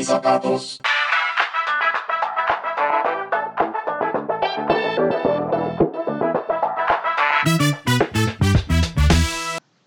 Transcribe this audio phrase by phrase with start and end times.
[0.00, 0.80] mis zapatos.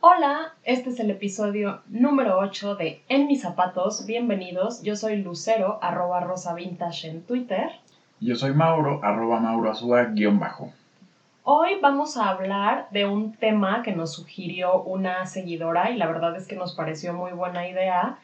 [0.01, 4.05] Hola, este es el episodio número 8 de En mis zapatos.
[4.05, 7.71] Bienvenidos, yo soy Lucero, arroba rosa vintage en Twitter.
[8.19, 10.71] Yo soy Mauro, arroba Mauro Azúa, guion bajo.
[11.41, 16.35] Hoy vamos a hablar de un tema que nos sugirió una seguidora y la verdad
[16.35, 18.19] es que nos pareció muy buena idea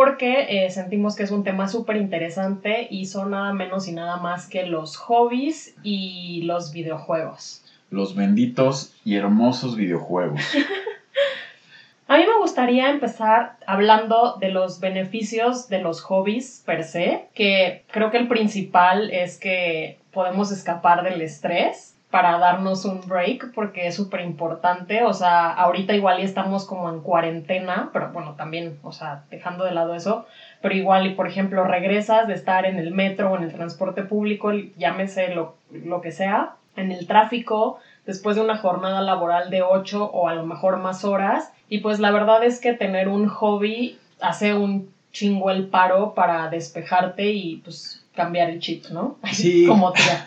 [0.00, 4.16] porque eh, sentimos que es un tema súper interesante y son nada menos y nada
[4.16, 7.62] más que los hobbies y los videojuegos.
[7.90, 10.40] Los benditos y hermosos videojuegos.
[12.08, 17.84] A mí me gustaría empezar hablando de los beneficios de los hobbies per se, que
[17.90, 23.86] creo que el principal es que podemos escapar del estrés para darnos un break porque
[23.86, 28.78] es súper importante, o sea, ahorita igual y estamos como en cuarentena, pero bueno, también,
[28.82, 30.26] o sea, dejando de lado eso,
[30.60, 34.02] pero igual y por ejemplo regresas de estar en el metro o en el transporte
[34.02, 39.62] público, llámese lo, lo que sea, en el tráfico, después de una jornada laboral de
[39.62, 43.28] 8 o a lo mejor más horas, y pues la verdad es que tener un
[43.28, 49.16] hobby hace un chingo el paro para despejarte y pues cambiar el chip, ¿no?
[49.32, 49.66] Sí.
[49.66, 50.26] Como tía.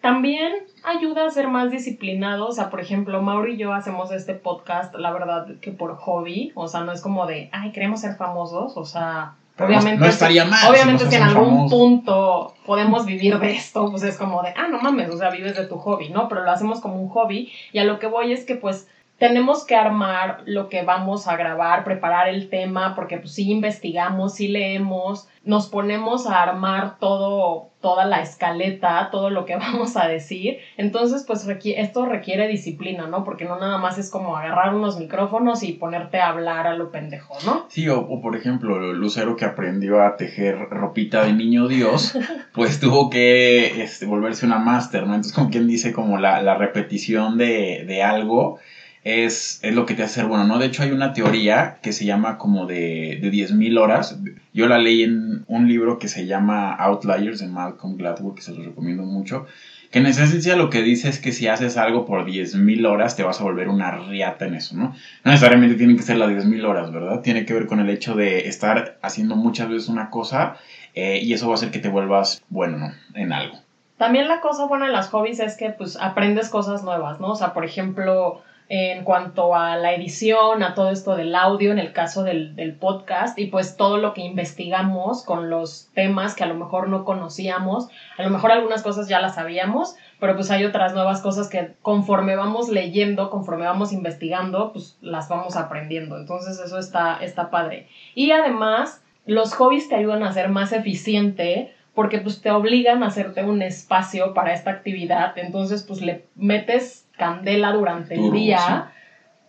[0.00, 0.52] También
[0.84, 4.94] ayuda a ser más disciplinado, o sea, por ejemplo, Mauro y yo hacemos este podcast,
[4.94, 8.76] la verdad que por hobby, o sea, no es como de, ay, queremos ser famosos,
[8.76, 11.78] o sea, Pero obviamente, no estaría mal obviamente si si en algún famosos.
[11.78, 15.56] punto podemos vivir de esto, pues es como de, ah, no mames, o sea, vives
[15.56, 16.28] de tu hobby, ¿no?
[16.28, 18.86] Pero lo hacemos como un hobby y a lo que voy es que pues
[19.18, 24.34] tenemos que armar lo que vamos a grabar, preparar el tema, porque pues sí investigamos,
[24.36, 30.06] sí leemos, nos ponemos a armar todo, toda la escaleta, todo lo que vamos a
[30.06, 30.58] decir.
[30.76, 33.24] Entonces, pues requi- esto requiere disciplina, ¿no?
[33.24, 36.92] Porque no nada más es como agarrar unos micrófonos y ponerte a hablar a lo
[36.92, 37.66] pendejo, ¿no?
[37.68, 42.16] Sí, o, o por ejemplo, Lucero que aprendió a tejer ropita de niño Dios,
[42.52, 45.14] pues tuvo que este, volverse una máster, ¿no?
[45.14, 48.58] Entonces, como quien dice, como la, la repetición de, de algo
[49.08, 50.58] es, es lo que te hace ser bueno, ¿no?
[50.58, 54.18] De hecho, hay una teoría que se llama como de, de 10.000 horas.
[54.52, 58.52] Yo la leí en un libro que se llama Outliers de Malcolm Gladwell, que se
[58.52, 59.46] los recomiendo mucho.
[59.90, 63.22] Que en esencia lo que dice es que si haces algo por 10.000 horas te
[63.22, 64.94] vas a volver una riata en eso, ¿no?
[65.24, 67.22] No necesariamente tienen que ser las 10.000 horas, ¿verdad?
[67.22, 70.56] Tiene que ver con el hecho de estar haciendo muchas veces una cosa
[70.92, 72.92] eh, y eso va a hacer que te vuelvas bueno, ¿no?
[73.14, 73.56] En algo.
[73.96, 77.32] También la cosa buena de las hobbies es que pues aprendes cosas nuevas, ¿no?
[77.32, 81.78] O sea, por ejemplo, en cuanto a la edición, a todo esto del audio, en
[81.78, 86.44] el caso del, del podcast, y pues todo lo que investigamos con los temas que
[86.44, 90.50] a lo mejor no conocíamos, a lo mejor algunas cosas ya las sabíamos, pero pues
[90.50, 96.18] hay otras nuevas cosas que conforme vamos leyendo, conforme vamos investigando, pues las vamos aprendiendo.
[96.18, 97.88] Entonces eso está, está padre.
[98.14, 103.08] Y además, los hobbies te ayudan a ser más eficiente porque pues te obligan a
[103.08, 108.74] hacerte un espacio para esta actividad, entonces pues le metes candela durante el día sí.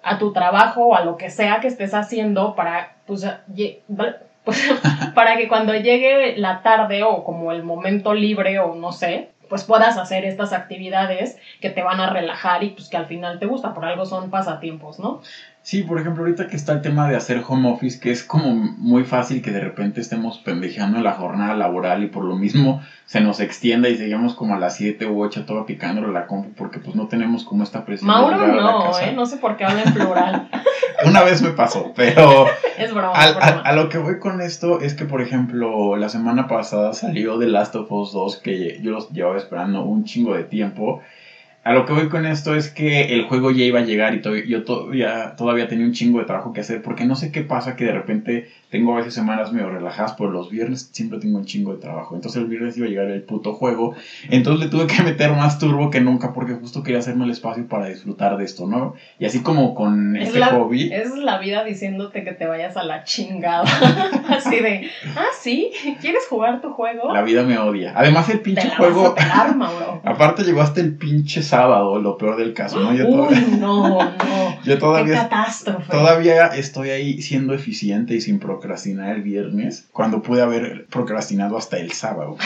[0.04, 3.26] a tu trabajo o a lo que sea que estés haciendo para pues,
[4.44, 4.74] pues,
[5.16, 9.64] para que cuando llegue la tarde o como el momento libre o no sé, pues
[9.64, 13.48] puedas hacer estas actividades que te van a relajar y pues que al final te
[13.48, 15.22] gusta, por algo son pasatiempos, ¿no?
[15.62, 18.54] Sí, por ejemplo, ahorita que está el tema de hacer home office, que es como
[18.54, 22.82] muy fácil que de repente estemos pendejeando en la jornada laboral y por lo mismo
[23.06, 26.52] se nos extienda y seguimos como a las 7 u 8 todo picándole la compu
[26.56, 28.08] porque pues no tenemos como esta presión.
[28.08, 29.10] de Mauro llegar a la no, casa.
[29.10, 29.14] ¿eh?
[29.14, 30.50] No sé por qué habla en plural.
[31.06, 32.48] Una vez me pasó, pero
[32.78, 33.14] es broma.
[33.26, 33.62] es broma.
[33.64, 37.48] a lo que voy con esto es que, por ejemplo, la semana pasada salió The
[37.48, 41.02] Last of Us 2, que yo los llevaba esperando un chingo de tiempo.
[41.62, 44.22] A lo que voy con esto es que el juego ya iba a llegar y
[44.22, 47.42] to- yo todavía, todavía tenía un chingo de trabajo que hacer porque no sé qué
[47.42, 51.38] pasa que de repente tengo a veces semanas medio relajadas, pero los viernes siempre tengo
[51.38, 52.16] un chingo de trabajo.
[52.16, 53.94] Entonces el viernes iba a llegar el puto juego.
[54.30, 57.68] Entonces le tuve que meter más turbo que nunca porque justo quería hacerme el espacio
[57.68, 58.94] para disfrutar de esto, ¿no?
[59.20, 60.88] Y así como con Es este la, hobby.
[60.92, 63.66] es la vida diciéndote que te vayas a la chingada.
[64.30, 65.72] Así de, ah, sí,
[66.02, 67.14] ¿quieres jugar tu juego?
[67.14, 67.94] La vida me odia.
[67.96, 69.02] Además, el te pinche la juego.
[69.04, 70.02] vas a pelar, Mauro.
[70.06, 72.94] Aparte, llegó hasta el pinche sábado, lo peor del caso, ¿no?
[72.94, 74.00] Yo, Uy, todavía, no, no.
[74.64, 75.92] yo Qué todavía, catástrofe.
[75.92, 81.78] todavía estoy ahí siendo eficiente y sin procrastinar el viernes, cuando pude haber procrastinado hasta
[81.78, 82.38] el sábado.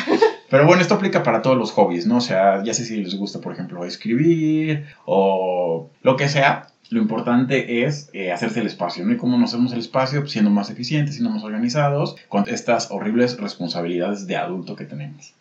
[0.50, 2.18] Pero bueno, esto aplica para todos los hobbies, ¿no?
[2.18, 6.68] O sea, ya sé si les gusta, por ejemplo, escribir o lo que sea.
[6.90, 9.14] Lo importante es eh, hacerse el espacio, ¿no?
[9.14, 12.92] Y cómo nos hacemos el espacio, Pues, siendo más eficientes, siendo más organizados, con estas
[12.92, 15.34] horribles responsabilidades de adulto que tenemos.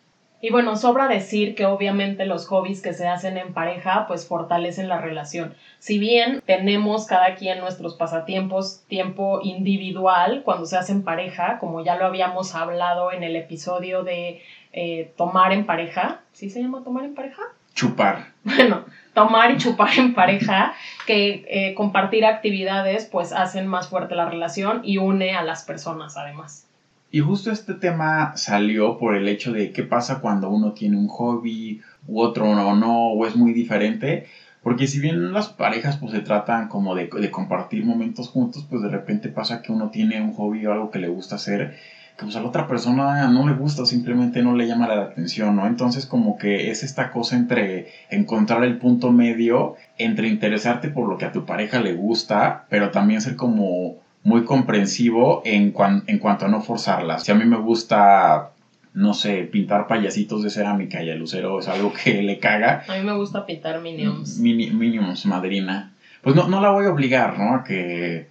[0.43, 4.89] Y bueno, sobra decir que obviamente los hobbies que se hacen en pareja pues fortalecen
[4.89, 5.53] la relación.
[5.79, 11.81] Si bien tenemos cada quien nuestros pasatiempos, tiempo individual cuando se hace en pareja, como
[11.81, 14.41] ya lo habíamos hablado en el episodio de
[14.73, 17.43] eh, tomar en pareja, ¿sí se llama tomar en pareja?
[17.73, 18.33] Chupar.
[18.43, 20.73] Bueno, tomar y chupar en pareja,
[21.07, 26.17] que eh, compartir actividades pues hacen más fuerte la relación y une a las personas
[26.17, 26.67] además.
[27.11, 31.07] Y justo este tema salió por el hecho de qué pasa cuando uno tiene un
[31.07, 34.27] hobby u otro o no, o es muy diferente.
[34.63, 38.81] Porque si bien las parejas pues se tratan como de, de, compartir momentos juntos, pues
[38.81, 41.77] de repente pasa que uno tiene un hobby o algo que le gusta hacer,
[42.17, 45.55] que pues a la otra persona no le gusta simplemente no le llama la atención,
[45.55, 45.65] ¿no?
[45.65, 51.17] Entonces como que es esta cosa entre encontrar el punto medio, entre interesarte por lo
[51.17, 55.73] que a tu pareja le gusta, pero también ser como muy comprensivo en,
[56.07, 57.23] en cuanto a no forzarlas.
[57.23, 58.51] Si a mí me gusta,
[58.93, 62.83] no sé, pintar payasitos de cerámica y el lucero es algo que le caga.
[62.87, 64.39] A mí me gusta pintar minions.
[64.39, 65.93] Mini, minions, madrina.
[66.21, 67.55] Pues no, no la voy a obligar, ¿no?
[67.55, 68.27] A que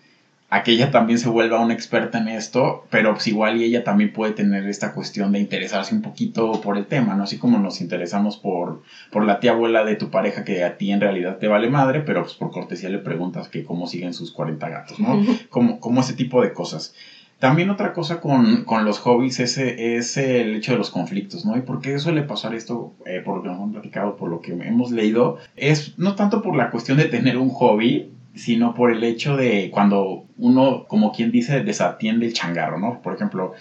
[0.52, 3.84] a que ella también se vuelva una experta en esto, pero pues igual y ella
[3.84, 7.22] también puede tener esta cuestión de interesarse un poquito por el tema, ¿no?
[7.22, 10.92] Así como nos interesamos por, por la tía abuela de tu pareja que a ti
[10.92, 14.30] en realidad te vale madre, pero pues por cortesía le preguntas que cómo siguen sus
[14.30, 15.24] 40 gatos, ¿no?
[15.48, 16.92] como, como ese tipo de cosas.
[17.38, 21.56] También otra cosa con, con los hobbies es, es, el hecho de los conflictos, ¿no?
[21.56, 22.92] ¿Y por qué suele pasar esto?
[23.06, 26.42] Eh, por lo que nos han platicado, por lo que hemos leído, es no tanto
[26.42, 31.12] por la cuestión de tener un hobby, sino por el hecho de cuando uno, como
[31.12, 33.00] quien dice, desatiende el changarro, ¿no?
[33.02, 33.52] Por ejemplo,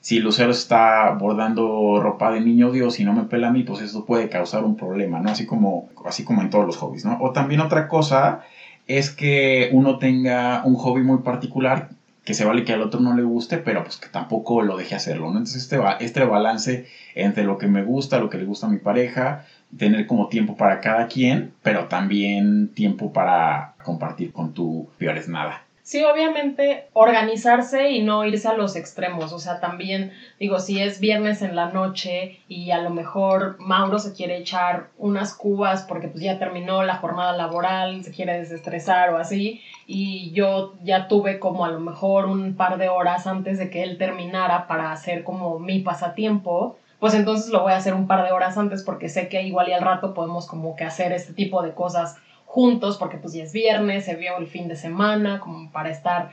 [0.00, 3.80] si Lucero está bordando ropa de niño Dios y no me pela a mí, pues
[3.80, 5.30] eso puede causar un problema, ¿no?
[5.30, 7.16] Así como, así como en todos los hobbies, ¿no?
[7.20, 8.40] O también otra cosa
[8.86, 11.88] es que uno tenga un hobby muy particular
[12.28, 14.94] que se vale que al otro no le guste, pero pues que tampoco lo deje
[14.94, 15.28] hacerlo.
[15.28, 16.84] Entonces este, este balance
[17.14, 19.46] entre lo que me gusta, lo que le gusta a mi pareja,
[19.78, 25.67] tener como tiempo para cada quien, pero también tiempo para compartir con tu peores nada.
[25.88, 29.32] Sí, obviamente organizarse y no irse a los extremos.
[29.32, 33.98] O sea, también digo, si es viernes en la noche y a lo mejor Mauro
[33.98, 39.08] se quiere echar unas cubas porque pues ya terminó la jornada laboral, se quiere desestresar
[39.14, 43.58] o así, y yo ya tuve como a lo mejor un par de horas antes
[43.58, 47.94] de que él terminara para hacer como mi pasatiempo, pues entonces lo voy a hacer
[47.94, 50.84] un par de horas antes porque sé que igual y al rato podemos como que
[50.84, 52.18] hacer este tipo de cosas
[52.48, 56.30] juntos porque pues ya es viernes, se vio el fin de semana, como para estar,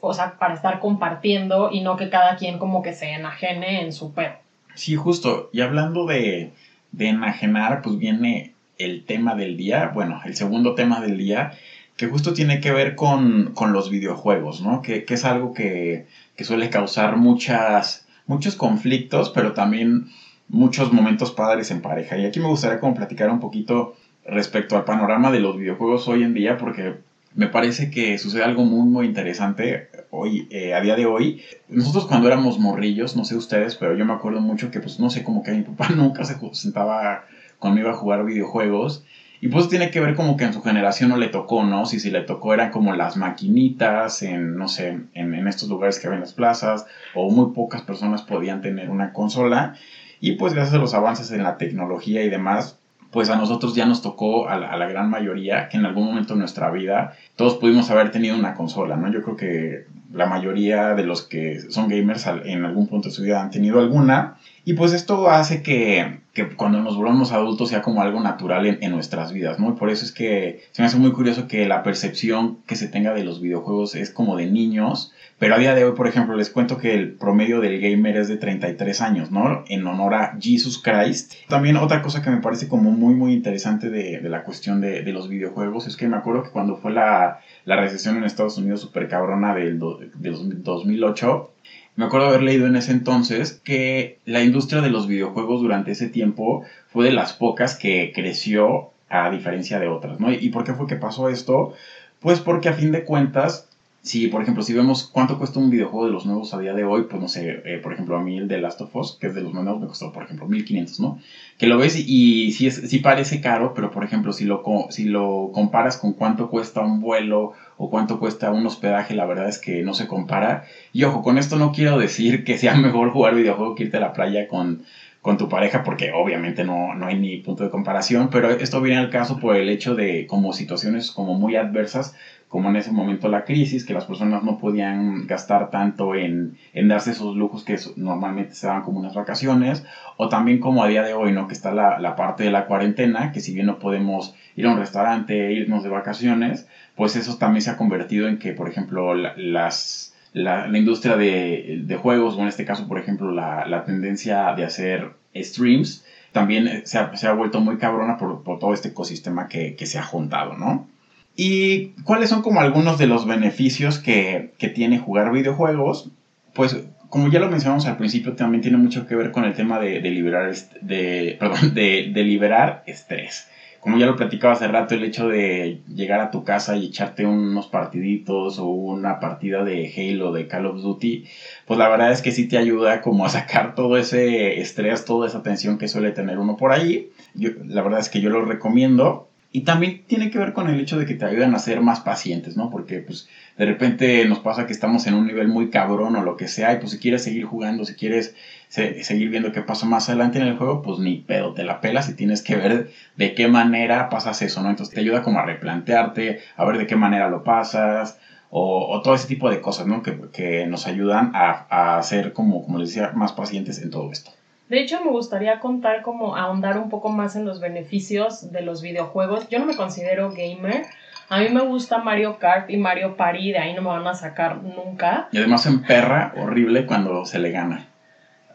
[0.00, 3.92] o sea, para estar compartiendo y no que cada quien como que se enajene en
[3.92, 4.38] su perro.
[4.74, 5.48] Sí, justo.
[5.52, 6.52] Y hablando de,
[6.92, 11.50] de enajenar, pues viene el tema del día, bueno, el segundo tema del día,
[11.96, 14.82] que justo tiene que ver con, con los videojuegos, ¿no?
[14.82, 16.04] Que, que es algo que,
[16.36, 20.06] que suele causar muchas muchos conflictos, pero también
[20.48, 22.16] muchos momentos padres en pareja.
[22.16, 23.94] Y aquí me gustaría como platicar un poquito
[24.28, 26.96] respecto al panorama de los videojuegos hoy en día, porque
[27.34, 31.42] me parece que sucede algo muy, muy interesante hoy, eh, a día de hoy.
[31.68, 35.10] Nosotros cuando éramos morrillos, no sé ustedes, pero yo me acuerdo mucho que, pues, no
[35.10, 37.24] sé, como que mi papá nunca se sentaba
[37.58, 39.04] conmigo a jugar videojuegos.
[39.38, 41.84] Y pues tiene que ver como que en su generación no le tocó, ¿no?
[41.84, 45.98] Si, si le tocó eran como las maquinitas en, no sé, en, en estos lugares
[45.98, 49.74] que había en las plazas, o muy pocas personas podían tener una consola.
[50.20, 52.78] Y pues gracias a los avances en la tecnología y demás,
[53.10, 56.40] pues a nosotros ya nos tocó, a la, gran mayoría, que en algún momento de
[56.40, 59.10] nuestra vida todos pudimos haber tenido una consola, ¿no?
[59.10, 63.22] Yo creo que la mayoría de los que son gamers en algún punto de su
[63.22, 64.36] vida han tenido alguna.
[64.68, 68.90] Y pues esto hace que, que cuando nos volvamos adultos sea como algo natural en,
[68.90, 69.70] nuestras vidas, ¿no?
[69.70, 72.88] Y por eso es que se me hace muy curioso que la percepción que se
[72.88, 76.34] tenga de los videojuegos es como de niños, pero a día de hoy, por ejemplo,
[76.34, 79.62] les cuento que el promedio del gamer es de 33 años, ¿no?
[79.68, 81.34] En honor a Jesus Christ.
[81.46, 85.02] También otra cosa que me parece como muy, muy interesante de, de la cuestión de,
[85.02, 88.58] de, los videojuegos es que me acuerdo que cuando fue la, la recesión en Estados
[88.58, 91.52] Unidos super cabrona del, do, del 2008,
[91.96, 96.08] me acuerdo haber leído en ese entonces que la industria de los videojuegos durante ese
[96.08, 100.30] tiempo fue de las pocas que creció a diferencia de otras, ¿no?
[100.32, 101.72] ¿Y por qué fue que pasó esto?
[102.20, 103.66] Pues porque a fin de cuentas
[104.06, 106.84] si, por ejemplo, si vemos cuánto cuesta un videojuego de los nuevos a día de
[106.84, 109.26] hoy, pues no sé, eh, por ejemplo, a mí el de Last of Us, que
[109.26, 111.18] es de los nuevos, me costó, por ejemplo, 1500, ¿no?
[111.58, 112.04] Que lo ves y,
[112.46, 116.12] y sí, es, sí parece caro, pero por ejemplo, si lo, si lo comparas con
[116.12, 120.06] cuánto cuesta un vuelo o cuánto cuesta un hospedaje, la verdad es que no se
[120.06, 120.64] compara.
[120.92, 124.00] Y ojo, con esto no quiero decir que sea mejor jugar videojuego que irte a
[124.00, 124.82] la playa con
[125.26, 128.96] con tu pareja, porque obviamente no, no hay ni punto de comparación, pero esto viene
[128.96, 132.14] al caso por el hecho de como situaciones como muy adversas,
[132.46, 136.86] como en ese momento la crisis, que las personas no podían gastar tanto en, en
[136.86, 139.82] darse esos lujos que normalmente se daban como unas vacaciones,
[140.16, 141.48] o también como a día de hoy, ¿no?
[141.48, 144.70] Que está la, la parte de la cuarentena, que si bien no podemos ir a
[144.70, 149.14] un restaurante, irnos de vacaciones, pues eso también se ha convertido en que, por ejemplo,
[149.14, 153.84] las, la, la, industria de, de, juegos, o en este caso, por ejemplo, la, la
[153.84, 158.74] tendencia de hacer streams, también se ha, se ha vuelto muy cabrona por, por todo
[158.74, 160.88] este ecosistema que, que se ha juntado, ¿no?
[161.36, 166.10] ¿Y cuáles son como algunos de los beneficios que, que, tiene jugar videojuegos?
[166.54, 166.76] Pues
[167.10, 170.00] como ya lo mencionamos al principio, también tiene mucho que ver con el tema de,
[170.00, 173.48] de liberar, de, perdón, de, de, liberar estrés.
[173.86, 177.24] Como ya lo platicaba hace rato, el hecho de llegar a tu casa y echarte
[177.24, 181.22] unos partiditos o una partida de Halo, de Call of Duty,
[181.66, 185.28] pues la verdad es que sí te ayuda como a sacar todo ese estrés, toda
[185.28, 187.06] esa tensión que suele tener uno por ahí.
[187.34, 190.78] Yo, la verdad es que yo lo recomiendo y también tiene que ver con el
[190.78, 192.68] hecho de que te ayudan a ser más pacientes, ¿no?
[192.68, 196.36] Porque pues de repente nos pasa que estamos en un nivel muy cabrón o lo
[196.36, 198.34] que sea y pues si quieres seguir jugando, si quieres
[198.68, 201.80] se seguir viendo qué pasa más adelante en el juego, pues ni pedo, te la
[201.80, 204.68] pelas y tienes que ver de qué manera pasas eso, ¿no?
[204.68, 208.18] Entonces te ayuda como a replantearte, a ver de qué manera lo pasas
[208.50, 210.02] o, todo ese tipo de cosas, ¿no?
[210.02, 214.12] Que, que nos ayudan a, a ser como, como les decía, más pacientes en todo
[214.12, 214.32] esto.
[214.68, 218.82] De hecho, me gustaría contar como ahondar un poco más en los beneficios de los
[218.82, 219.48] videojuegos.
[219.48, 220.84] Yo no me considero gamer.
[221.28, 224.14] A mí me gusta Mario Kart y Mario Party, de ahí no me van a
[224.14, 225.28] sacar nunca.
[225.32, 227.86] Y además en perra horrible cuando se le gana.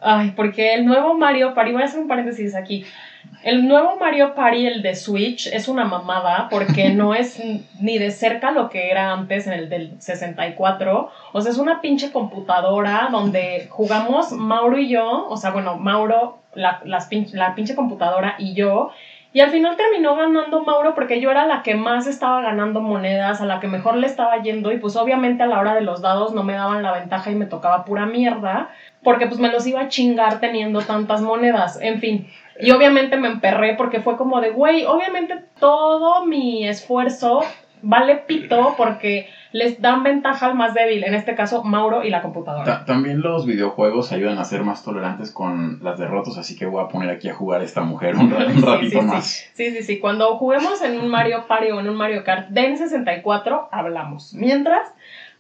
[0.04, 2.84] Ay, porque el nuevo Mario Party, voy a hacer un paréntesis aquí.
[3.44, 7.40] El nuevo Mario Party, el de Switch, es una mamada porque no es
[7.80, 11.08] ni de cerca lo que era antes en el del 64.
[11.34, 16.40] O sea, es una pinche computadora donde jugamos Mauro y yo, o sea, bueno, Mauro,
[16.56, 18.90] la, las pinche, la pinche computadora y yo.
[19.34, 23.40] Y al final terminó ganando Mauro porque yo era la que más estaba ganando monedas,
[23.40, 26.02] a la que mejor le estaba yendo y pues obviamente a la hora de los
[26.02, 28.70] dados no me daban la ventaja y me tocaba pura mierda
[29.04, 32.28] porque pues me los iba a chingar teniendo tantas monedas, en fin.
[32.60, 37.42] Y obviamente me emperré porque fue como de, güey, obviamente todo mi esfuerzo
[37.82, 42.22] vale pito porque les dan ventaja al más débil, en este caso Mauro y la
[42.22, 42.86] computadora.
[42.86, 46.88] también los videojuegos ayudan a ser más tolerantes con las derrotas, así que voy a
[46.88, 49.26] poner aquí a jugar a esta mujer un, un ratito sí, más.
[49.54, 49.72] Sí.
[49.72, 53.70] sí, sí, cuando juguemos en un Mario Party o en un Mario Kart de 64
[53.72, 54.34] hablamos.
[54.34, 54.88] Mientras,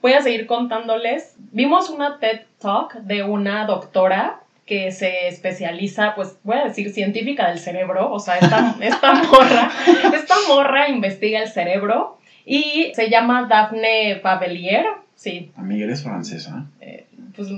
[0.01, 6.37] voy a seguir contándoles, vimos una TED Talk de una doctora que se especializa, pues
[6.43, 9.71] voy a decir científica del cerebro, o sea, esta, esta morra,
[10.13, 15.51] esta morra investiga el cerebro y se llama Daphne Pavelier, sí.
[15.55, 16.65] Amiga, eres francesa.
[16.79, 17.05] Eh,
[17.35, 17.49] pues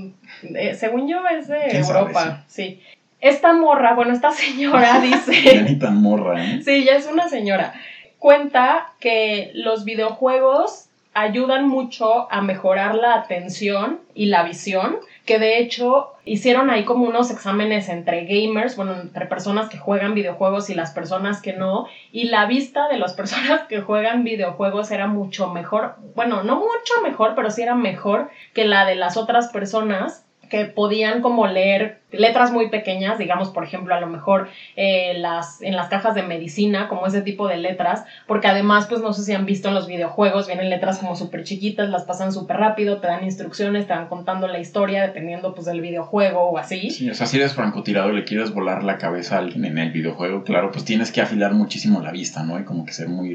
[0.54, 2.62] eh, según yo es de Europa, sabe, sí.
[2.64, 2.80] sí.
[3.20, 5.62] Esta morra, bueno, esta señora dice...
[5.62, 6.62] ni tan morra, ¿eh?
[6.62, 7.72] Sí, ya es una señora.
[8.18, 15.58] Cuenta que los videojuegos ayudan mucho a mejorar la atención y la visión, que de
[15.58, 20.74] hecho hicieron ahí como unos exámenes entre gamers, bueno, entre personas que juegan videojuegos y
[20.74, 25.50] las personas que no, y la vista de las personas que juegan videojuegos era mucho
[25.50, 30.26] mejor, bueno, no mucho mejor, pero sí era mejor que la de las otras personas
[30.54, 35.60] que podían como leer letras muy pequeñas, digamos, por ejemplo, a lo mejor eh, las,
[35.62, 39.24] en las cajas de medicina, como ese tipo de letras, porque además, pues no sé
[39.24, 43.00] si han visto en los videojuegos, vienen letras como súper chiquitas, las pasan súper rápido,
[43.00, 46.90] te dan instrucciones, te van contando la historia, dependiendo pues del videojuego o así.
[46.90, 49.78] Sí, o sea, si eres francotirador y le quieres volar la cabeza a alguien en
[49.78, 52.60] el videojuego, claro, pues tienes que afilar muchísimo la vista, ¿no?
[52.60, 53.34] Y como que ser muy,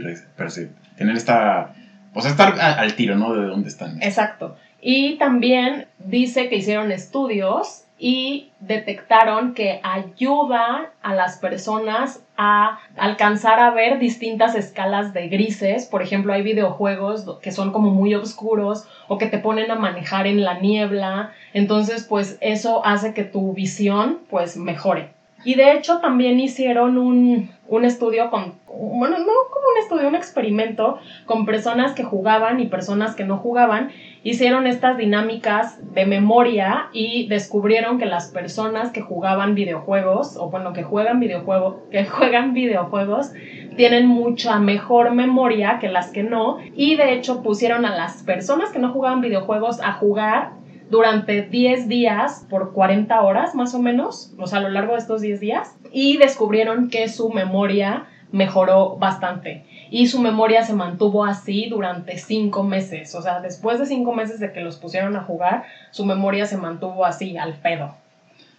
[0.96, 1.74] tener esta,
[2.14, 3.34] pues estar al tiro, ¿no?
[3.34, 4.02] De dónde están.
[4.02, 4.56] Exacto.
[4.82, 13.60] Y también dice que hicieron estudios y detectaron que ayuda a las personas a alcanzar
[13.60, 15.86] a ver distintas escalas de grises.
[15.86, 20.28] Por ejemplo, hay videojuegos que son como muy oscuros o que te ponen a manejar
[20.28, 21.34] en la niebla.
[21.54, 25.10] Entonces, pues eso hace que tu visión pues mejore.
[25.44, 30.16] Y de hecho también hicieron un, un estudio con, bueno, no como un estudio, un
[30.16, 33.90] experimento con personas que jugaban y personas que no jugaban.
[34.24, 40.74] Hicieron estas dinámicas de memoria y descubrieron que las personas que jugaban videojuegos, o bueno,
[40.74, 43.32] que juegan videojuegos, que juegan videojuegos,
[43.76, 46.58] tienen mucha mejor memoria que las que no.
[46.76, 50.52] Y de hecho pusieron a las personas que no jugaban videojuegos a jugar
[50.90, 55.00] durante 10 días por 40 horas más o menos, o sea, a lo largo de
[55.00, 61.26] estos 10 días, y descubrieron que su memoria mejoró bastante y su memoria se mantuvo
[61.26, 65.22] así durante 5 meses, o sea, después de 5 meses de que los pusieron a
[65.22, 67.94] jugar, su memoria se mantuvo así, al pedo.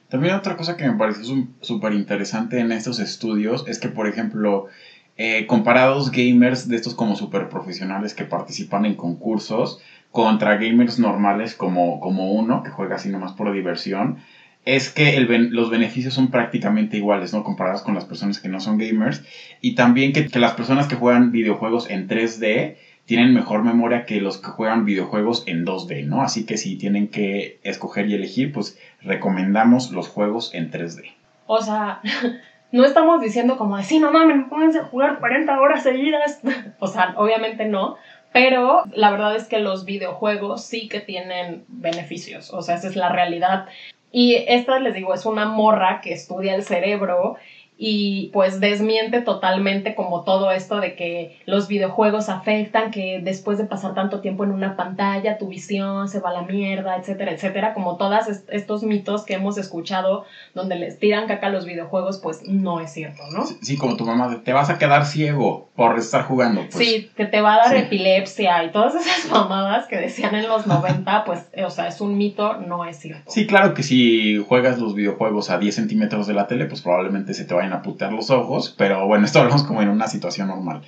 [0.09, 4.67] También otra cosa que me pareció súper interesante en estos estudios es que, por ejemplo,
[5.17, 9.79] eh, comparados gamers de estos como super profesionales que participan en concursos
[10.11, 14.17] contra gamers normales como, como uno que juega así nomás por diversión,
[14.65, 17.45] es que el los beneficios son prácticamente iguales, ¿no?
[17.45, 19.23] Comparados con las personas que no son gamers.
[19.61, 22.77] Y también que, que las personas que juegan videojuegos en 3D
[23.11, 26.23] tienen mejor memoria que los que juegan videojuegos en 2D, ¿no?
[26.23, 31.13] Así que si tienen que escoger y elegir, pues recomendamos los juegos en 3D.
[31.47, 32.01] O sea,
[32.73, 36.41] no estamos diciendo como de, sí, no mames, pónganse a jugar 40 horas seguidas.
[36.79, 37.97] o sea, obviamente no.
[38.33, 42.53] Pero la verdad es que los videojuegos sí que tienen beneficios.
[42.53, 43.67] O sea, esa es la realidad.
[44.13, 47.37] Y esta, les digo, es una morra que estudia el cerebro
[47.83, 53.65] y pues desmiente totalmente como todo esto de que los videojuegos afectan, que después de
[53.65, 57.73] pasar tanto tiempo en una pantalla tu visión se va a la mierda, etcétera, etcétera,
[57.73, 62.43] como todos estos mitos que hemos escuchado donde les tiran caca a los videojuegos, pues
[62.47, 63.47] no es cierto, ¿no?
[63.47, 66.61] Sí, como tu mamá, te vas a quedar ciego por estar jugando.
[66.71, 66.75] Pues.
[66.75, 70.67] Sí, que te va a dar epilepsia y todas esas mamadas que decían en los
[70.67, 73.31] 90, pues, o sea, es un mito, no es cierto.
[73.31, 77.33] Sí, claro que si juegas los videojuegos a 10 centímetros de la tele, pues probablemente
[77.33, 80.83] se te vayan putear los ojos, pero bueno, esto hablamos como en una situación normal.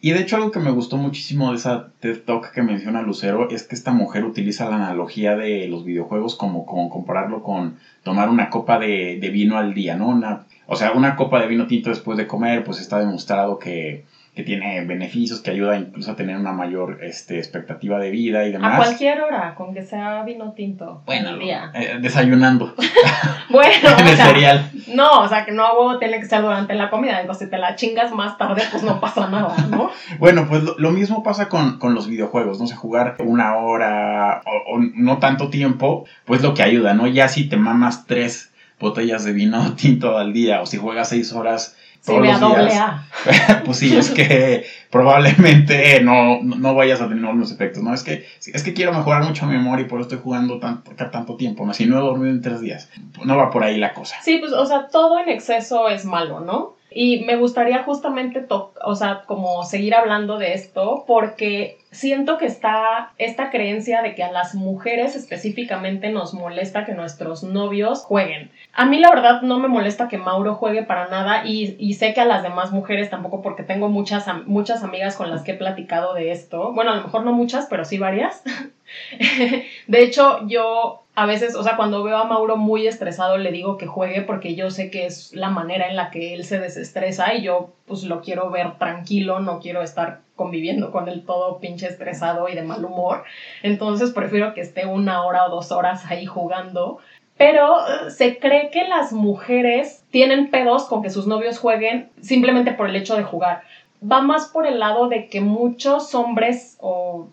[0.00, 3.48] Y de hecho algo que me gustó muchísimo de esa TED Talk que menciona Lucero
[3.48, 8.28] es que esta mujer utiliza la analogía de los videojuegos como, como compararlo con tomar
[8.28, 10.20] una copa de, vino al día, ¿no?
[10.66, 14.42] O sea, una copa de vino tinto después de comer, pues está demostrado que que
[14.42, 18.74] tiene beneficios, que ayuda incluso a tener una mayor este, expectativa de vida y demás.
[18.74, 21.02] A cualquier hora, con que sea vino tinto.
[21.06, 21.70] Bueno, día.
[21.72, 22.74] Eh, desayunando.
[23.50, 24.70] bueno, en el cereal.
[24.92, 27.20] No, o sea, que no huevo tiene que ser durante la comida.
[27.20, 29.90] Digo, si te la chingas más tarde, pues no pasa nada, ¿no?
[30.18, 32.64] bueno, pues lo, mismo pasa con, con, los videojuegos, ¿no?
[32.64, 37.06] O sea, jugar una hora o, o no tanto tiempo, pues lo que ayuda, ¿no?
[37.06, 38.50] Ya si te mamas tres
[38.80, 43.06] botellas de vino tinto al día o si juegas seis horas todos los doble A.
[43.64, 47.94] pues sí, es que probablemente no, no vayas a tener los efectos, ¿no?
[47.94, 50.92] Es que, es que quiero mejorar mucho mi memoria y por eso estoy jugando tanto,
[51.10, 52.90] tanto tiempo, Si no he dormido en tres días,
[53.24, 54.16] no va por ahí la cosa.
[54.22, 56.76] Sí, pues, o sea, todo en exceso es malo, ¿no?
[56.96, 63.12] Y me gustaría justamente, o sea, como seguir hablando de esto, porque siento que está
[63.18, 68.52] esta creencia de que a las mujeres específicamente nos molesta que nuestros novios jueguen.
[68.72, 72.14] A mí la verdad no me molesta que Mauro juegue para nada y, y sé
[72.14, 75.56] que a las demás mujeres tampoco porque tengo muchas, muchas amigas con las que he
[75.56, 76.72] platicado de esto.
[76.74, 78.42] Bueno, a lo mejor no muchas, pero sí varias.
[79.88, 83.78] de hecho, yo a veces, o sea, cuando veo a Mauro muy estresado, le digo
[83.78, 87.34] que juegue porque yo sé que es la manera en la que él se desestresa
[87.34, 91.86] y yo pues lo quiero ver tranquilo, no quiero estar conviviendo con él todo pinche
[91.86, 93.22] estresado y de mal humor.
[93.62, 96.98] Entonces prefiero que esté una hora o dos horas ahí jugando.
[97.36, 102.72] Pero eh, se cree que las mujeres tienen pedos con que sus novios jueguen simplemente
[102.72, 103.62] por el hecho de jugar
[104.10, 107.28] va más por el lado de que muchos hombres o,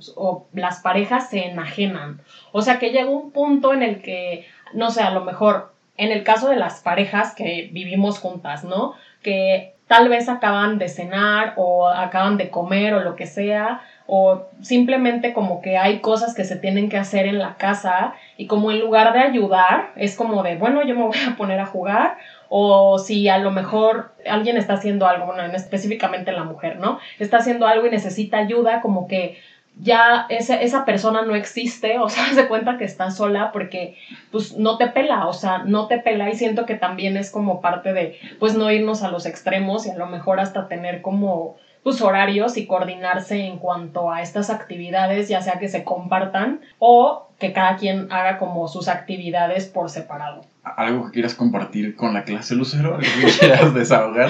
[0.54, 2.22] las parejas se enajenan.
[2.52, 6.12] O sea, que llega un punto en el que, no sé, a lo mejor en
[6.12, 8.94] el caso de las parejas que vivimos juntas, ¿no?
[9.22, 14.44] Que tal vez acaban de cenar o acaban de comer o lo que sea, o
[14.62, 18.72] simplemente como que hay cosas que se tienen que hacer en la casa y como
[18.72, 22.18] en lugar de ayudar, es como de, bueno, yo me voy a poner a jugar
[22.54, 27.00] o si a lo mejor alguien está haciendo algo, específicamente la mujer, ¿no?
[27.18, 29.38] Está haciendo algo y necesita ayuda, como que
[29.80, 33.96] ya esa, esa persona no existe, o sea, se cuenta que está sola porque
[34.32, 37.62] pues no te pela, o sea, no te pela y siento que también es como
[37.62, 41.56] parte de pues no irnos a los extremos y a lo mejor hasta tener como
[41.84, 47.30] pues horarios y coordinarse en cuanto a estas actividades, ya sea que se compartan o
[47.40, 52.24] que cada quien haga como sus actividades por separado algo que quieras compartir con la
[52.24, 54.30] clase Lucero, algo que quieras desahogar.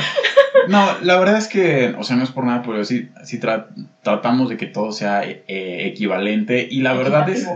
[0.67, 3.39] No, la verdad es que, o sea, no es por nada, pero sí, sí
[4.03, 7.47] tratamos de que todo sea eh, equivalente y la verdad es,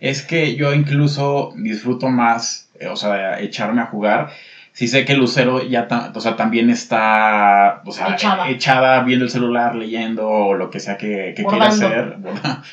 [0.00, 4.30] es que yo incluso disfruto más, eh, o sea, echarme a jugar.
[4.72, 8.16] Si sé que Lucero ya o sea, también está o sea,
[8.48, 9.04] echada.
[9.04, 12.16] viendo el celular, leyendo o lo que sea que, que quiera hacer,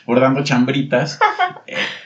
[0.05, 1.19] bordando chambritas.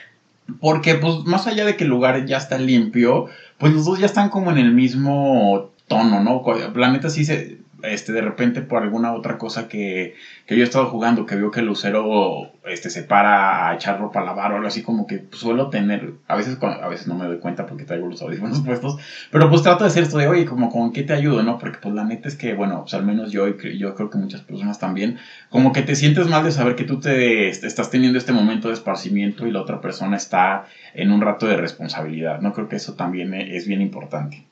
[0.60, 3.26] Porque, pues, más allá de que el lugar ya está limpio,
[3.58, 6.42] pues los dos ya están como en el mismo tono, ¿no?
[6.72, 10.14] Planeta sí se, este, de repente por alguna otra cosa que,
[10.46, 13.98] que yo he estado jugando, que veo que el lucero este, se para a echar
[13.98, 17.06] ropa a lavar o algo así, como que pues, suelo tener, a veces, a veces
[17.06, 18.96] no me doy cuenta porque traigo los audífonos puestos,
[19.30, 21.58] pero pues trato de hacer esto de, oye, como con qué te ayudo, ¿no?
[21.58, 24.18] Porque pues la neta es que, bueno, pues al menos yo y yo creo que
[24.18, 25.16] muchas personas también,
[25.48, 28.74] como que te sientes mal de saber que tú te estás teniendo este momento de
[28.74, 32.52] esparcimiento y la otra persona está en un rato de responsabilidad, ¿no?
[32.52, 34.46] Creo que eso también es bien importante.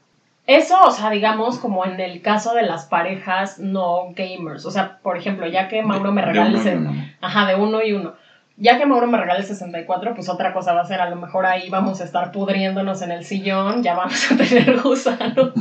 [0.46, 4.66] Eso, o sea, digamos, como en el caso de las parejas no gamers.
[4.66, 6.60] O sea, por ejemplo, ya que Mauro me regale.
[6.60, 6.92] De uno.
[7.22, 8.12] Ajá, de uno y uno.
[8.56, 11.16] Ya que Mauro me regale el 64, pues otra cosa va a ser, a lo
[11.16, 15.52] mejor ahí vamos a estar pudriéndonos en el sillón, ya vamos a tener gusanos.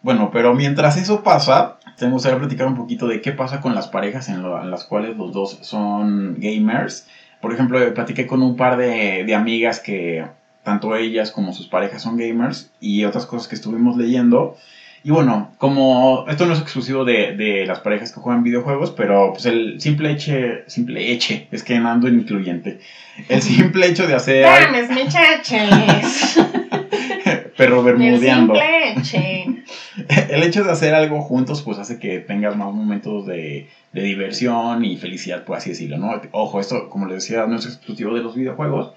[0.00, 3.86] Bueno, pero mientras eso pasa, te gustaría platicar un poquito de qué pasa con las
[3.88, 7.06] parejas en, lo- en las cuales los dos son gamers.
[7.40, 10.24] Por ejemplo, platiqué con un par de, de amigas que
[10.62, 14.56] tanto ellas como sus parejas son gamers y otras cosas que estuvimos leyendo.
[15.04, 19.32] Y bueno, como esto no es exclusivo de, de las parejas que juegan videojuegos, pero
[19.32, 20.32] pues el simple hecho,
[20.68, 22.78] simple eche, es que ando en incluyente.
[23.28, 26.38] El simple hecho de hacer ¡Dames, muchachos!
[27.56, 28.54] perro El bermudeando.
[28.54, 29.46] simple eche.
[30.30, 34.84] el hecho de hacer algo juntos, pues hace que tengas más momentos de, de diversión
[34.84, 36.20] y felicidad, por así decirlo, ¿no?
[36.30, 38.92] Ojo, esto, como les decía, no es exclusivo de los videojuegos,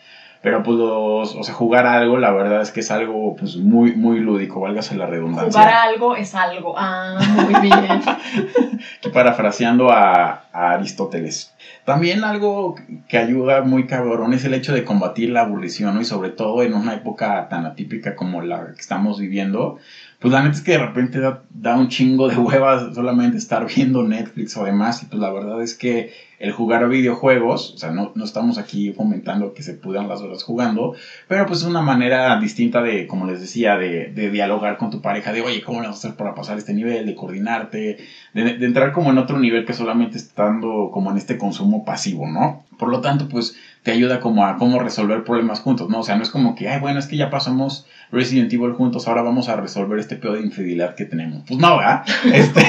[0.45, 3.95] pero pues los, o sea, jugar algo, la verdad es que es algo, pues, muy,
[3.95, 5.59] muy lúdico, válgase la redundancia.
[5.59, 6.75] Jugar a algo es algo.
[6.77, 7.73] Ah, muy bien.
[8.99, 11.51] Aquí parafraseando a, a Aristóteles.
[11.83, 12.75] También algo
[13.07, 16.01] que ayuda muy cabrón es el hecho de combatir la aburrición, ¿no?
[16.01, 19.79] Y sobre todo en una época tan atípica como la que estamos viviendo,
[20.19, 23.65] pues la neta es que de repente da, da un chingo de huevas solamente estar
[23.67, 27.77] viendo Netflix o demás, y pues la verdad es que el jugar a videojuegos, o
[27.77, 30.93] sea, no, no estamos aquí fomentando que se pudan las horas jugando,
[31.27, 35.01] pero pues es una manera distinta de, como les decía, de, de dialogar con tu
[35.01, 37.05] pareja, de oye, ¿cómo vas a hacer para pasar este nivel?
[37.05, 37.97] De coordinarte,
[38.33, 42.27] de, de entrar como en otro nivel que solamente estando como en este consumo pasivo,
[42.27, 42.65] ¿no?
[42.77, 45.99] Por lo tanto, pues te ayuda como a cómo resolver problemas juntos, ¿no?
[45.99, 49.07] O sea, no es como que, ay, bueno, es que ya pasamos Resident Evil juntos,
[49.07, 51.43] ahora vamos a resolver este pedo de infidelidad que tenemos.
[51.47, 52.03] Pues no, ¿verdad?
[52.33, 52.63] Este,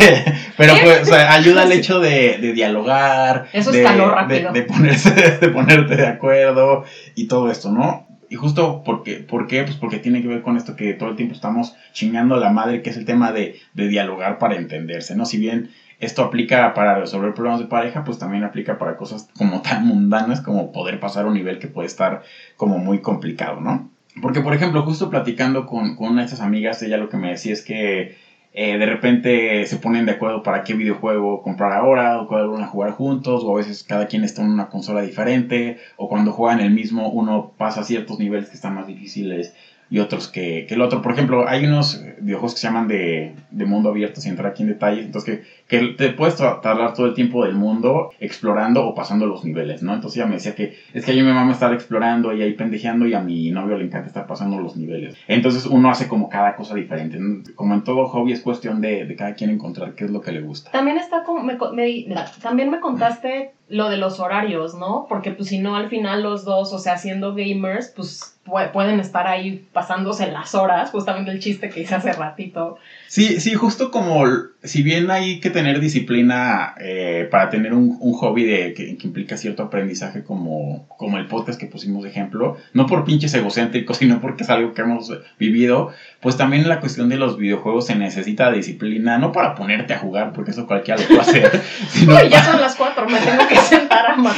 [0.58, 4.52] pero pues, o sea, ayuda el hecho de, de dialogar, Eso de, rápido.
[4.52, 8.06] de ponerse, de ponerte de acuerdo y todo esto, ¿no?
[8.28, 9.62] Y justo porque, ¿por qué?
[9.62, 12.50] Pues porque tiene que ver con esto que todo el tiempo estamos chingando a la
[12.50, 15.24] madre, que es el tema de, de dialogar para entenderse, ¿no?
[15.24, 19.62] Si bien esto aplica para resolver problemas de pareja, pues también aplica para cosas como
[19.62, 22.20] tan mundanas como poder pasar un nivel que puede estar
[22.56, 23.88] como muy complicado, ¿no?
[24.20, 27.30] Porque, por ejemplo, justo platicando con, con una de esas amigas, ella lo que me
[27.30, 28.12] decía es que
[28.58, 32.62] eh, de repente se ponen de acuerdo para qué videojuego comprar ahora, o cuál van
[32.62, 36.32] a jugar juntos, o a veces cada quien está en una consola diferente, o cuando
[36.32, 39.54] juegan el mismo uno pasa ciertos niveles que están más difíciles
[39.88, 41.00] y otros que, que el otro.
[41.02, 44.62] Por ejemplo, hay unos videojuegos que se llaman de, de mundo abierto, sin entrar aquí
[44.62, 48.94] en detalles, entonces que, que te puedes tardar todo el tiempo del mundo explorando o
[48.94, 49.94] pasando los niveles, ¿no?
[49.94, 52.52] Entonces ella me decía que es que a mí me mama estar explorando y ahí
[52.52, 55.14] pendejeando y a mi novio le encanta estar pasando los niveles.
[55.28, 57.18] Entonces uno hace como cada cosa diferente.
[57.54, 60.32] Como en todo hobby es cuestión de, de cada quien encontrar qué es lo que
[60.32, 60.70] le gusta.
[60.70, 62.04] También está como, me, me-
[62.42, 65.06] también me contaste lo de los horarios, ¿no?
[65.08, 68.35] Porque pues si no al final los dos, o sea, siendo gamers, pues pu-
[68.72, 72.78] pueden estar ahí pasándose las horas, justamente el chiste que hice hace ratito.
[73.08, 74.24] Sí, sí, justo como
[74.62, 79.06] si bien hay que tener disciplina eh, para tener un, un hobby de, que, que
[79.06, 83.96] implica cierto aprendizaje como, como el podcast que pusimos de ejemplo, no por pinches egocéntricos,
[83.98, 87.86] sino porque es algo que hemos vivido, pues también en la cuestión de los videojuegos
[87.86, 91.62] se necesita disciplina, no para ponerte a jugar, porque eso cualquiera lo puede hacer,
[92.02, 93.55] Uy, ya son las cuatro, me tengo que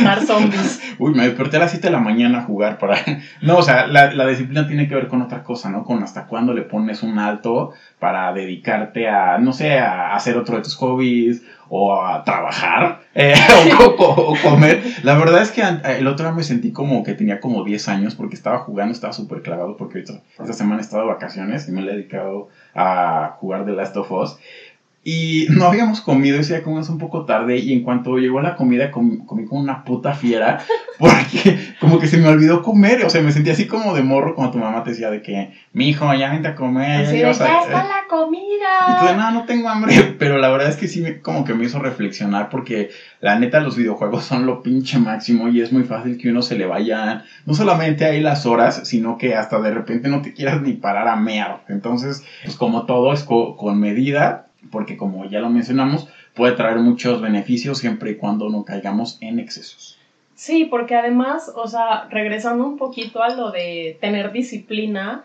[0.00, 0.80] matar zombies.
[0.98, 2.96] Uy, me desperté a las 7 de la mañana a jugar para...
[3.42, 5.84] No, o sea, la, la disciplina tiene que ver con otra cosa, ¿no?
[5.84, 10.56] Con hasta cuándo le pones un alto para dedicarte a, no sé, a hacer otro
[10.56, 13.34] de tus hobbies o a trabajar eh,
[13.84, 14.82] o, co- o comer.
[15.02, 18.14] La verdad es que el otro día me sentí como que tenía como 10 años
[18.14, 21.72] porque estaba jugando, estaba súper clavado porque ahorita, esta semana he estado de vacaciones y
[21.72, 24.38] me he dedicado a jugar The Last of Us.
[25.04, 28.56] Y no habíamos comido, ese día comimos un poco tarde y en cuanto llegó la
[28.56, 30.58] comida com- comí como una puta fiera
[30.98, 34.34] porque como que se me olvidó comer, o sea, me sentí así como de morro
[34.34, 37.18] cuando tu mamá te decía de que, mi hijo, ya vente a comer, Así de,
[37.20, 37.46] ibas a-".
[37.46, 39.16] ya está la Y tú de, comida.
[39.16, 41.78] no, no tengo hambre, pero la verdad es que sí me, como que me hizo
[41.78, 46.28] reflexionar porque la neta los videojuegos son lo pinche máximo y es muy fácil que
[46.30, 50.20] uno se le vaya, no solamente ahí las horas, sino que hasta de repente no
[50.22, 51.62] te quieras ni parar a mear.
[51.68, 56.78] Entonces, pues como todo es co- con medida, porque como ya lo mencionamos, puede traer
[56.78, 59.98] muchos beneficios siempre y cuando no caigamos en excesos.
[60.34, 65.24] Sí, porque además, o sea, regresando un poquito a lo de tener disciplina,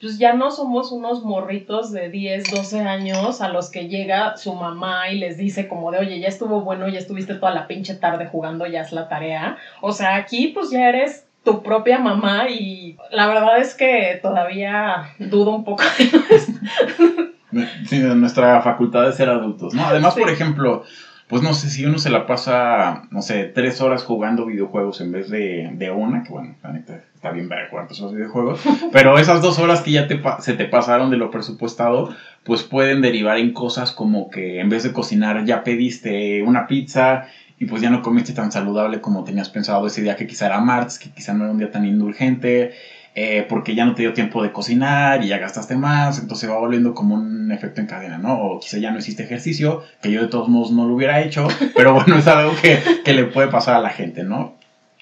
[0.00, 4.54] pues ya no somos unos morritos de 10, 12 años a los que llega su
[4.54, 7.94] mamá y les dice como de, oye, ya estuvo bueno, ya estuviste toda la pinche
[7.94, 9.56] tarde jugando, ya es la tarea.
[9.80, 15.14] O sea, aquí pues ya eres tu propia mamá y la verdad es que todavía
[15.18, 15.82] dudo un poco
[18.16, 19.86] nuestra facultad de ser adultos, ¿no?
[19.86, 20.20] Además, Sí.
[20.20, 20.82] por ejemplo,
[21.28, 25.10] pues no sé, si uno se la pasa, no sé, tres horas jugando videojuegos en
[25.12, 28.60] vez de, de una, que bueno, la neta está bien ver cuántos son videojuegos,
[28.92, 32.14] pero esas dos horas que ya te, se te pasaron de lo presupuestado,
[32.44, 37.24] pues pueden derivar en cosas como que en vez de cocinar ya pediste una pizza
[37.58, 40.60] y pues ya no comiste tan saludable como tenías pensado ese día que quizá era
[40.60, 42.72] martes, que quizá no era un día tan indulgente,
[43.14, 46.58] eh, porque ya no te dio tiempo de cocinar y ya gastaste más, entonces va
[46.58, 48.34] volviendo como un efecto en cadena, ¿no?
[48.34, 51.46] O quizá ya no hiciste ejercicio, que yo de todos modos no lo hubiera hecho,
[51.76, 54.56] pero bueno, es algo que, que le puede pasar a la gente, ¿no?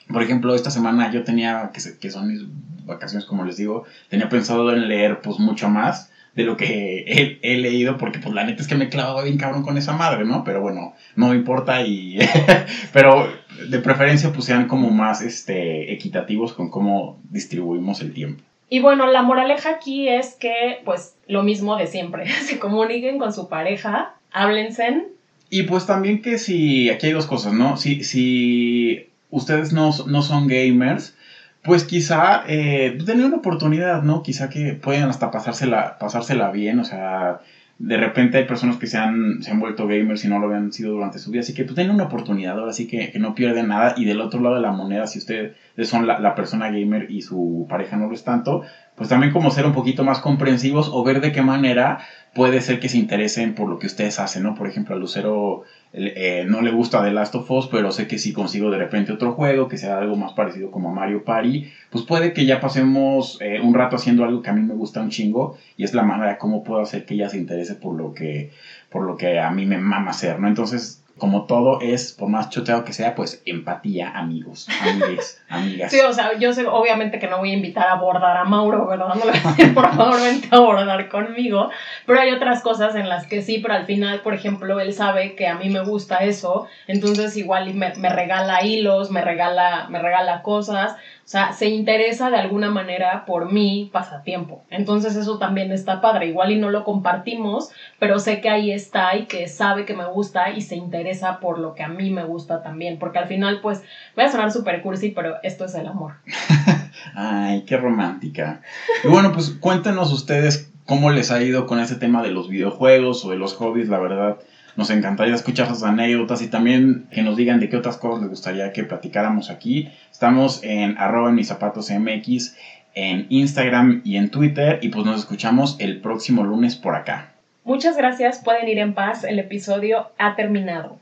[0.08, 2.42] Por ejemplo, esta semana yo tenía, que, que son mis
[2.84, 7.56] vacaciones, como les digo, tenía pensado en leer pues mucho más de lo que he,
[7.58, 10.24] leído, porque pues la neta es que me he clavado bien cabrón con esa madre,
[10.24, 10.44] ¿no?
[10.44, 12.18] Pero bueno, no me importa y...
[12.92, 13.28] pero
[13.68, 18.42] de preferencia pues sean como más este, equitativos con cómo distribuimos el tiempo.
[18.70, 23.32] Y bueno, la moraleja aquí es que pues lo mismo de siempre, se comuniquen con
[23.32, 25.08] su pareja, háblense.
[25.50, 27.76] Y pues también que si, aquí hay dos cosas, ¿no?
[27.76, 31.14] Si, si ustedes no, no son gamers,
[31.62, 34.22] pues quizá eh, tener una oportunidad, ¿no?
[34.22, 37.38] Quizá que pueden hasta pasársela, pasársela bien, o sea,
[37.78, 40.72] de repente hay personas que se han, se han vuelto gamers y no lo habían
[40.72, 43.34] sido durante su vida, así que pues tienen una oportunidad, ahora sí que, que, no
[43.34, 46.68] pierden nada, y del otro lado de la moneda, si ustedes son la, la, persona
[46.68, 48.62] gamer y su pareja no lo es tanto,
[49.02, 51.98] pues también como ser un poquito más comprensivos o ver de qué manera
[52.34, 54.54] puede ser que se interesen por lo que ustedes hacen, ¿no?
[54.54, 55.62] Por ejemplo, a Lucero
[55.92, 59.10] eh, no le gusta The Last of Us, pero sé que si consigo de repente
[59.10, 63.38] otro juego que sea algo más parecido como Mario Party, pues puede que ya pasemos
[63.40, 66.04] eh, un rato haciendo algo que a mí me gusta un chingo y es la
[66.04, 68.50] manera de cómo puedo hacer que ella se interese por lo que,
[68.88, 70.46] por lo que a mí me mama hacer, ¿no?
[70.46, 75.92] Entonces, como todo es, por más choteado que sea, pues empatía, amigos, amigues, amigas.
[75.92, 78.88] Sí, o sea, yo sé obviamente que no voy a invitar a abordar a Mauro,
[78.88, 79.14] ¿verdad?
[79.14, 81.70] No le voy a decir, por favor, vente a abordar conmigo.
[82.06, 85.36] Pero hay otras cosas en las que sí, pero al final, por ejemplo, él sabe
[85.36, 90.00] que a mí me gusta eso, entonces igual me, me regala hilos, me regala, me
[90.00, 90.96] regala cosas.
[91.32, 94.64] Sea, se interesa de alguna manera por mi pasatiempo.
[94.68, 96.26] Entonces eso también está padre.
[96.26, 100.04] Igual y no lo compartimos, pero sé que ahí está y que sabe que me
[100.04, 102.98] gusta y se interesa por lo que a mí me gusta también.
[102.98, 103.82] Porque al final, pues,
[104.14, 106.16] voy a sonar súper cursi, pero esto es el amor.
[107.14, 108.60] Ay, qué romántica.
[109.02, 113.24] Y bueno, pues cuéntenos ustedes cómo les ha ido con ese tema de los videojuegos
[113.24, 114.36] o de los hobbies, la verdad.
[114.76, 118.30] Nos encantaría escuchar sus anécdotas y también que nos digan de qué otras cosas les
[118.30, 119.90] gustaría que platicáramos aquí.
[120.10, 122.56] Estamos en arroba en mis zapatos MX,
[122.94, 127.32] en Instagram y en Twitter y pues nos escuchamos el próximo lunes por acá.
[127.64, 130.98] Muchas gracias, pueden ir en paz, el episodio ha terminado.